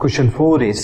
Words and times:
Question 0.00 0.28
four 0.30 0.62
is 0.62 0.80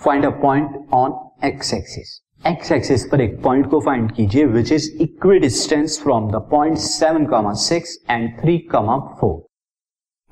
find 0.00 0.24
a 0.24 0.28
point 0.30 0.88
on 0.92 1.30
X 1.46 1.74
axis 1.74 2.20
X 2.46 2.72
axis 2.72 3.04
पर 3.08 3.20
एक 3.20 3.42
point 3.42 3.70
को 3.70 3.80
find 3.80 4.12
कीजिए 4.12 4.44
which 4.44 4.72
is 4.72 4.90
equidistance 5.38 6.00
from 6.02 6.30
the 6.30 6.36
point 6.50 6.78
seven 6.78 7.26
comma 7.26 7.52
six 7.52 7.98
and 8.10 8.40
three 8.40 8.58
comma 8.58 8.96
four 9.20 9.36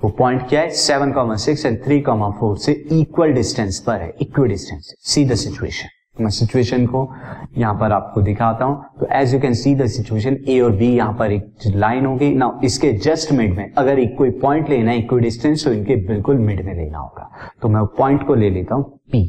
वो 0.01 0.11
point 0.11 0.49
क्या 0.49 0.61
है? 0.61 0.71
Seven 0.71 1.13
comma 1.13 1.37
six 1.37 1.67
and 1.67 1.85
three 1.85 2.01
comma 2.01 2.31
four 2.31 2.59
से 2.59 2.73
equal 3.01 3.33
distance 3.33 3.81
पर 3.81 4.01
है 4.01 4.13
equi 4.21 4.49
distance 4.49 4.95
see 5.01 5.25
the 5.25 5.35
situation 5.35 5.89
मैं 6.21 6.31
सिचुएशन 6.31 6.87
को 6.87 7.09
यहाँ 7.59 7.75
पर 7.75 7.93
आपको 7.93 8.23
दिखाता 8.23 8.65
हूँ। 8.65 8.85
तो 9.01 9.07
as 9.13 9.35
you 9.35 9.41
can 9.41 9.55
see 9.55 9.75
the 9.75 9.87
situation 9.89 10.37
A 10.49 10.59
और 10.61 10.73
बी 10.73 10.89
यहाँ 10.89 11.17
पर 11.19 11.33
एक 11.33 11.53
लाइन 11.67 12.07
होगी। 12.07 12.33
ना 12.35 12.51
इसके 12.65 12.93
जस्ट 12.99 13.33
मिड 13.33 13.57
में, 13.57 13.73
अगर 13.73 13.99
एक 13.99 14.17
कोई 14.19 14.31
पॉइंट 14.41 14.71
लेना 14.71 14.91
है 14.91 14.99
इक्वी 14.99 15.21
डिस्टेंस 15.21 15.65
तो 15.65 15.73
इनके 15.73 15.97
बिल्कुल 16.07 16.39
मिड 16.39 16.65
में 16.67 16.75
लेना 16.75 16.99
होगा। 16.99 17.31
तो 17.63 17.69
मैं 17.69 17.85
पॉइंट 17.99 18.27
को 18.27 18.35
ले 18.35 18.51
लेता 18.51 18.75
हूँ 18.75 18.85
पी 19.13 19.25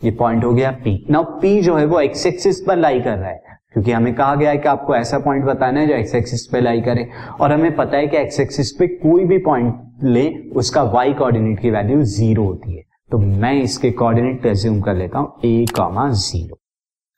ये 0.00 0.10
पॉइंट 0.12 0.44
हो 0.44 0.52
गया 0.52 0.70
पी 0.84 1.04
नाउ 1.10 1.24
पी 1.40 1.60
जो 1.62 1.76
है 1.76 1.84
वो 1.86 2.00
एक्स 2.00 2.26
एक्सिस 2.26 2.60
पर 2.60 2.76
लाई 2.76 3.00
कर 3.00 3.16
रहा 3.18 3.30
है। 3.30 3.44
क्योंकि 3.72 3.92
हमें 3.92 4.14
कहा 4.14 4.34
गया 4.34 4.50
है 4.50 4.58
कि 4.58 4.68
आपको 4.68 4.94
ऐसा 4.96 5.18
पॉइंट 5.18 5.44
बताना 5.44 5.80
है 5.80 5.86
जो 5.86 5.94
एक्स 5.94 6.14
एक्सिस 6.14 6.46
पे 6.46 6.60
लाई 6.60 6.80
करे। 6.80 7.08
और 7.40 7.52
हमें 7.52 7.74
पता 7.76 7.96
है 7.96 8.06
कि 8.06 8.16
एक्स 8.16 8.40
एक्सिस 8.40 8.70
पे 8.72 8.86
कोई 8.86 9.24
भी 9.24 9.38
पॉइंट 9.38 10.04
ले, 10.04 10.28
उसका 10.56 10.82
वाई 10.84 11.12
कोऑर्डिनेट 11.12 11.60
की 11.60 11.70
वैल्यू 11.70 12.02
ज़ीरो 12.04 12.44
होती 12.44 12.76
है। 12.76 12.82
तो 13.10 13.18
मैं 13.18 13.52
इसके 13.62 13.90
कोऑर्डिनेट 13.98 14.46
एज्यूम 14.46 14.80
कर 14.82 14.94
लेता 14.96 15.18
हूँ 15.18 15.40
ए 15.44 15.64
कॉमा 15.76 16.08
ज़ीरो 16.10 16.58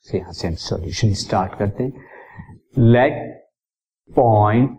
यहाँ 0.06 0.32
से 0.32 0.46
हम 0.48 0.54
सॉल्यूशन 0.54 1.12
स्टार्ट 1.14 1.58
करते 1.58 1.84
हैं। 1.84 2.92
Let 2.92 3.14
point 4.10 4.76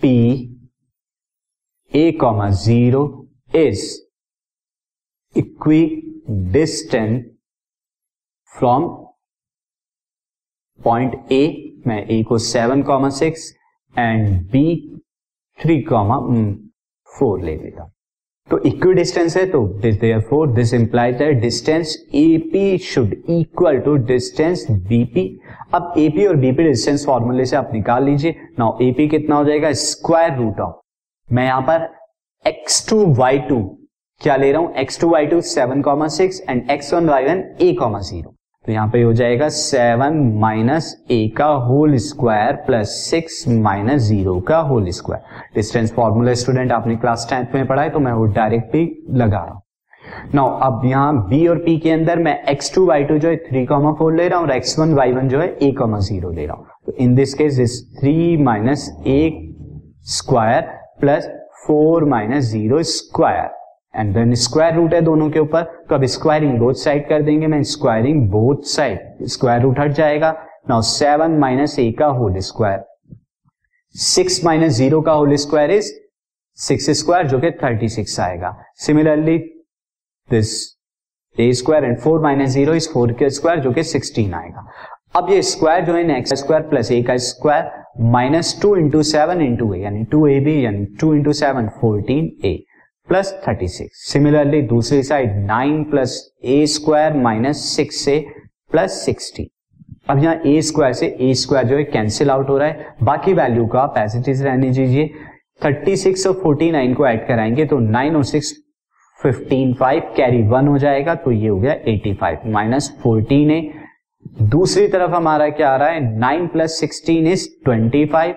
P 0.00 0.16
A 1.92 2.10
comma 2.20 2.48
zero 2.64 3.02
is 3.56 3.84
equidistant 6.52 7.30
from 8.52 8.88
point 10.80 11.32
A 11.32 11.44
मैं 11.86 12.04
ए 12.08 12.22
को 12.28 12.38
seven 12.38 12.82
comma 12.82 13.10
six 13.20 13.52
and 13.94 14.28
B 14.50 14.64
three 15.58 15.80
comma 15.82 16.18
four 17.10 17.40
ले 17.44 17.56
लेता 17.56 17.82
हूँ। 17.82 17.92
तो 18.50 18.58
इक्वी 18.66 18.92
डिस्टेंस 18.94 19.36
है 19.36 19.44
तो 19.50 20.20
for 20.30 20.52
this 20.52 20.72
implies 20.74 21.16
that 21.16 21.40
distance 21.40 21.94
AP 22.14 22.78
should 22.84 23.12
equal 23.30 23.78
to 23.80 23.94
distance 24.06 24.66
BP 24.70 25.26
अब 25.74 25.94
AP 25.98 26.26
और 26.26 26.36
बीपी 26.36 26.62
डिस्टेंस 26.62 27.04
फॉर्मूले 27.06 27.44
से 27.46 27.56
आप 27.56 27.70
निकाल 27.74 28.04
लीजिए। 28.04 28.34
नाउ 28.58 28.78
एपी 28.82 29.06
कितना 29.08 29.36
हो 29.36 29.44
जाएगा? 29.44 29.72
स्क्वायर 29.72 30.36
रूट 30.38 30.60
ऑफ़ 30.60 31.34
मैं 31.34 31.44
यहाँ 31.44 31.60
पर 31.68 31.88
एक्स 32.44 32.88
टू 32.88 33.04
वाई 33.14 33.38
टू 33.48 33.60
क्या 34.20 34.36
ले 34.36 34.50
रहा 34.52 34.60
हूँ? 34.62 34.74
X 34.76 35.00
two 35.00 35.08
Y 35.10 35.26
two 35.26 35.40
seven 35.40 35.82
comma 35.82 36.08
six 36.08 36.42
and 36.48 36.70
X 36.70 36.92
one 36.94 37.08
Y 37.08 37.24
one 37.24 37.44
A 37.60 37.72
comma 37.74 38.00
zero 38.00 38.34
तो 38.70 38.74
यहाँ 38.74 38.88
पे 38.88 39.00
हो 39.02 39.12
जाएगा 39.12 39.48
सेवन 39.48 40.16
माइनस 40.40 40.94
ए 41.10 41.16
का 41.36 41.46
whole 41.68 41.96
square 41.98 42.56
plus 42.66 42.88
six 43.04 43.44
minus 43.48 44.02
zero 44.02 44.38
का 44.48 44.58
whole 44.68 44.90
square 44.90 45.54
distance 45.54 45.92
formula 45.92 46.34
student 46.34 46.72
आपने 46.72 46.96
क्लास 46.96 47.26
टेंथ 47.30 47.54
में 47.54 47.66
पढ़ा 47.66 47.82
है 47.82 47.90
तो 47.90 48.00
मैं 48.00 48.12
वो 48.12 48.24
डायरेक्ट 48.36 48.72
भी 48.72 48.84
लगा 49.12 49.38
रहा 49.38 49.52
हूँ। 49.52 49.62
नाउ 50.34 50.58
अब 50.62 50.84
यहाँ 50.84 51.28
बी 51.28 51.46
और 51.46 51.58
पी 51.64 51.76
के 51.78 51.90
अंदर 51.90 52.18
मैं 52.18 52.38
एक्स 52.50 52.74
टू 52.74 52.86
वाई 52.86 53.04
टू 53.04 53.18
जो 53.18 53.28
है 53.28 53.36
थ्री 53.48 53.64
कॉमा 53.66 53.92
फोर 53.98 54.14
ले 54.16 54.28
रहा 54.28 54.38
हूँ 54.38 54.48
और 54.48 54.54
एक्स 54.56 54.78
वन 54.78 54.94
वाई 54.94 55.12
वन 55.12 55.28
जो 55.28 55.40
है 55.40 55.48
ए 55.62 55.72
कॉमा 55.78 55.98
ज़ीरो 56.00 56.30
ले 56.30 56.46
रहा 56.46 56.56
हूँ। 56.56 56.66
तो 56.86 56.92
in 56.98 57.14
this 57.14 57.34
case 57.34 57.58
is 57.60 57.82
three 58.00 58.36
minus 58.42 58.88
A 59.06 59.20
square 60.12 60.60
plus 61.00 61.28
four 61.66 62.04
minus 62.10 62.44
zero 62.44 62.82
square 62.92 63.58
and 63.94 64.12
then 64.14 64.34
square 64.36 64.74
root 64.74 64.94
है 64.94 65.00
दोनों 65.02 65.30
के 65.30 65.38
ऊपर 65.38 65.62
तो 65.88 65.94
अब 65.94 66.04
स्क्वायरिंग 66.06 66.58
बोथ 66.58 66.74
साइड 66.74 67.08
कर 67.08 67.22
देंगे, 67.22 67.46
मैं 67.46 67.62
squaring 67.64 68.28
both 68.30 68.62
side 68.68 69.26
square 69.26 69.62
root 69.62 69.78
हट 69.80 69.92
जाएगा। 69.92 70.30
नाउ 70.70 70.82
सेवन 70.82 71.38
माइनस 71.38 71.78
ए 71.78 71.90
का 71.98 72.06
whole 72.18 72.38
square 72.40 72.84
six 73.94 74.44
minus 74.44 74.72
zero 74.72 75.00
का 75.00 75.12
whole 75.12 75.34
square 75.36 75.70
is 75.70 75.92
six 76.58 76.90
square 76.98 77.26
जो 77.26 77.38
कि 77.40 77.50
थर्टी 77.62 77.88
सिक्स 77.88 78.18
आएगा। 78.20 78.54
Similarly 78.78 79.38
this 80.28 80.52
A 81.36 81.52
square 81.54 81.84
and 81.84 81.98
four 82.00 82.20
minus 82.22 82.50
zero 82.50 82.74
is 82.74 82.88
four 82.92 83.12
के 83.12 83.30
स्क्वायर 83.30 83.60
जो 83.60 83.72
कि 83.72 83.82
सिक्सटीन 83.84 84.34
आएगा। 84.34 84.66
अब 85.16 85.30
ये 85.30 85.42
स्क्वायर 85.42 85.84
जो 85.84 85.94
है 85.94 86.18
एक्स 86.18 86.34
स्क्वायर 86.38 86.62
प्लस 86.68 86.90
ए 86.92 87.02
का 87.02 87.16
square 87.18 87.70
minus 88.10 88.58
two 88.62 88.74
into 88.76 89.02
seven 89.02 89.40
into 89.42 89.72
A 89.74 89.78
यानी 89.78 90.04
टू 90.10 90.26
ए 90.26 90.38
बी 90.40 90.64
यानी 90.64 90.84
two 91.00 91.12
into 91.14 91.32
seven 91.32 91.68
fourteen 91.80 92.30
A 92.48 92.52
plus 93.10 93.32
thirty 93.48 93.68
six 93.68 94.02
similarly 94.12 94.60
दूसरी 94.62 95.02
side 95.02 95.36
nine 95.36 95.82
plus 95.84 96.12
A 96.44 96.66
square 96.66 97.12
minus 97.12 97.64
six 97.76 97.96
से 97.96 98.18
plus 98.70 99.04
sixty 99.04 99.46
अब 100.10 100.18
यहाँ 100.18 100.34
ए 100.46 100.60
square 100.62 100.92
से 100.92 101.06
ए 101.20 101.32
square 101.34 101.66
जो 101.66 101.76
है 101.76 101.84
कैंसिल 101.84 102.30
आउट 102.30 102.48
हो 102.48 102.58
रहा 102.58 102.68
है। 102.68 102.94
बाकी 103.02 103.32
वैल्यू 103.32 103.66
का 103.66 103.80
आप 103.80 103.94
एज 103.98 104.16
इट 104.16 104.28
इज़ 104.28 104.44
रहने 104.44 104.70
दीजिए। 104.70 105.08
थर्टी 105.64 105.96
सिक्स 105.96 106.26
और 106.26 106.40
फोर्टी 106.42 106.70
नाइन 106.70 106.94
को 106.94 107.06
ऐड 107.06 107.26
कराएँगे 107.28 107.64
तो 107.64 107.78
नाइन 107.78 108.16
और 108.16 108.24
six 108.24 108.52
fifteen 109.20 109.72
five 109.74 110.12
carry 110.16 110.42
one 110.42 110.68
हो 110.68 110.78
जाएगा 110.78 111.14
तो 111.14 111.32
ये 111.32 111.48
हो 111.48 111.58
गया 111.60 111.72
एटी 111.86 112.14
फाइव 112.14 112.38
माइनस 112.46 112.90
फोर्टीन 113.02 113.50
है 113.50 113.62
दूसरी 114.42 114.86
तरफ़ 114.88 115.10
हमारा 115.10 115.48
क्या 115.48 115.70
आ 115.70 115.76
रहा 115.76 115.88
है? 115.88 116.18
Nine 116.18 116.46
plus 116.46 116.78
sixteen 116.80 117.26
is 117.26 117.48
twenty 117.64 118.04
five 118.06 118.34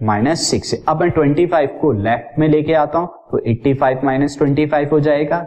minus 0.00 0.46
six 0.50 0.72
है 0.74 0.80
अब 0.88 1.00
मैं 1.00 1.10
ट्वेंटी 1.10 1.46
फाइव 1.46 1.78
को 1.80 1.92
लेफ़्ट 1.92 2.38
में 2.38 2.48
लेके 2.48 2.72
आता 2.74 2.98
हूँ 2.98 3.08
तो 3.30 3.38
eighty 3.50 3.72
five 3.74 4.00
minus 4.04 4.36
twenty 4.38 4.66
five 4.66 4.90
हो 4.92 5.00
जाएगा। 5.00 5.46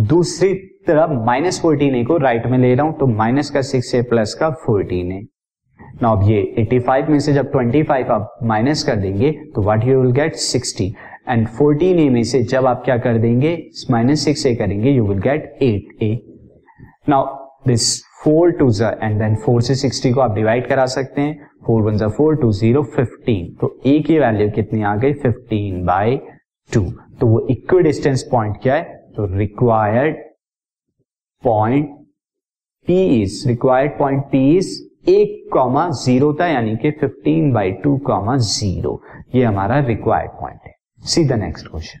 दूसरी 0.00 0.52
तरफ़ 0.86 1.12
माइनस 1.26 1.60
फोर्टीन 1.60 1.94
ए 1.94 2.02
को 2.04 2.16
राइट 2.16 2.46
में 2.46 2.58
ले 2.58 2.74
रहा 2.74 2.86
हूँ 2.86 2.98
तो 2.98 3.06
माइनस 3.06 3.50
का 3.50 3.62
सिक्स 3.62 3.94
ए 3.94 4.02
प्लस 4.02 4.34
का 4.34 4.50
फोर्टीन 4.66 5.12
ए। 5.12 5.20
ना 6.02 6.08
अब 6.08 6.22
ये 6.30 6.42
85 6.60 7.08
में 7.08 7.18
से 7.20 7.32
जब 7.32 7.50
25 7.52 8.10
आप 8.10 8.38
माइनस 8.42 8.82
कर 8.84 8.96
देंगे 8.96 9.30
तो 9.54 9.62
what 9.62 9.84
you 9.84 10.00
will 10.00 10.12
get 10.12 10.36
60 10.36 10.82
and 11.28 11.46
14 11.56 11.98
A 12.00 12.08
में 12.08 12.22
से 12.24 12.42
जब 12.42 12.66
आप 12.66 12.82
क्या 12.84 12.96
कर 12.98 13.18
देंगे, 13.18 13.56
माइनस 13.90 14.24
सिक्स 14.24 14.46
ए 14.46 14.54
करेंगे 14.54 14.90
you 14.90 15.06
will 15.06 15.18
get 15.20 15.52
8 15.62 16.02
a. 16.02 16.14
Now 17.08 17.26
this 17.66 18.02
four 18.24 18.50
two 18.52 18.70
and 18.82 19.18
then 19.18 19.34
four 19.36 19.62
से 19.62 19.74
60 19.78 20.12
को 20.14 20.20
आप 20.20 20.34
डिवाइड 20.34 20.66
करा 20.68 20.86
सकते 20.86 21.20
हैं। 21.20 21.47
फोर 21.68 21.82
वन 21.82 21.96
जो 21.98 22.08
फोर 22.10 22.36
टू 22.36 22.50
ज़ीरो 22.52 22.82
फिफ्टीन 22.96 23.52
तो 23.60 23.68
ए 23.86 23.98
की 24.06 24.18
वैल्यू 24.18 24.50
कितनी 24.50 24.82
आ 24.82 24.94
गई? 24.96 25.12
फिफ्टीन 25.14 25.84
बाई 25.86 26.16
टू 26.70 26.84
तो 27.20 27.26
वो 27.26 27.46
इक्वी 27.50 27.82
डिस्टेंस 27.82 28.22
पॉइंट 28.30 28.56
क्या 28.62 28.74
है? 28.74 28.82
तो 29.16 29.26
required 29.36 30.16
point 31.44 31.94
P 32.88 33.04
is 33.22 33.46
required 33.48 33.98
point 33.98 34.24
P 34.32 34.56
is 34.56 34.76
एक 35.10 35.48
कॉमा 35.52 35.88
ज़ीरो 35.90 36.32
था, 36.40 36.46
यानी 36.46 36.76
कि 36.76 36.90
fifteen 37.00 37.52
by 37.52 37.70
two 37.84 37.96
comma 38.06 38.36
zero 38.36 39.00
ये 39.34 39.44
हमारा 39.44 39.78
रिक्वायर्ड 39.86 40.30
पॉइंट 40.40 40.60
है. 40.66 40.74
See 41.04 41.24
the 41.24 41.32
next 41.40 41.68
question 41.68 42.00